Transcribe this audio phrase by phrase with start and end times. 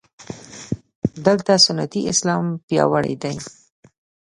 [1.25, 3.35] دلته سنتي اسلام پیاوړی دی.